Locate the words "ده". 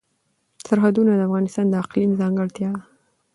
2.77-2.81